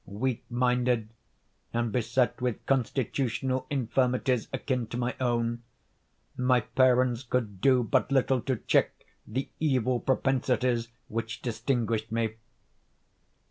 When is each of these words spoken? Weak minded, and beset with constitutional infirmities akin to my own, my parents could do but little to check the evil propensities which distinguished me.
Weak 0.07 0.43
minded, 0.49 1.09
and 1.73 1.91
beset 1.91 2.41
with 2.41 2.65
constitutional 2.65 3.67
infirmities 3.69 4.47
akin 4.51 4.87
to 4.87 4.97
my 4.97 5.15
own, 5.19 5.61
my 6.35 6.61
parents 6.61 7.21
could 7.21 7.61
do 7.61 7.83
but 7.83 8.11
little 8.11 8.41
to 8.41 8.55
check 8.55 9.05
the 9.27 9.47
evil 9.59 9.99
propensities 9.99 10.87
which 11.07 11.43
distinguished 11.43 12.11
me. 12.11 12.33